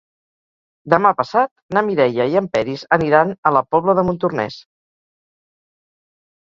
[0.93, 4.61] Demà passat na Mireia i en Peris aniran a la Pobla de Montornès.